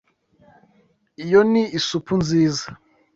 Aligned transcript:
Iyo 1.23 1.39
ni 1.51 1.63
isupu 1.77 2.11
nziza. 2.21 2.65